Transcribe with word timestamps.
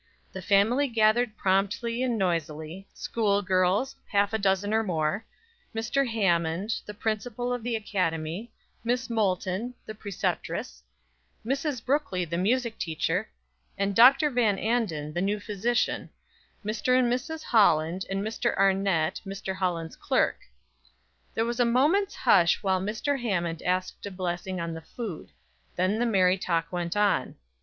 The 0.33 0.41
family 0.41 0.87
gathered 0.87 1.37
promptly 1.37 2.01
and 2.01 2.17
noisily 2.17 2.87
school 2.91 3.43
girls, 3.43 3.95
half 4.07 4.33
a 4.33 4.39
dozen 4.39 4.73
or 4.73 4.81
more, 4.81 5.23
Mr. 5.75 6.09
Hammond, 6.09 6.79
the 6.87 6.93
principal 6.95 7.53
of 7.53 7.61
the 7.61 7.75
academy, 7.75 8.51
Miss 8.83 9.11
Molten, 9.11 9.75
the 9.85 9.93
preceptress, 9.93 10.81
Mrs. 11.45 11.83
Brookley, 11.85 12.27
the 12.27 12.39
music 12.39 12.79
teacher, 12.79 13.29
Dr. 13.93 14.31
Van 14.31 14.57
Anden, 14.57 15.13
the 15.13 15.21
new 15.21 15.39
physician, 15.39 16.09
Mr. 16.65 16.97
and 16.97 17.07
Mrs. 17.13 17.43
Holland, 17.43 18.03
and 18.09 18.23
Mr. 18.23 18.57
Arnett, 18.57 19.21
Mr. 19.23 19.53
Holland's 19.57 19.95
clerk. 19.95 20.39
There 21.35 21.45
was 21.45 21.59
a 21.59 21.63
moment's 21.63 22.15
hush 22.15 22.63
while 22.63 22.81
Mr. 22.81 23.21
Hammond 23.21 23.61
asked 23.61 24.03
a 24.07 24.09
blessing 24.09 24.59
on 24.59 24.73
the 24.73 24.81
food; 24.81 25.29
then 25.75 25.99
the 25.99 26.07
merry 26.07 26.39
talk 26.39 26.71
went 26.71 26.97
on. 26.97 27.35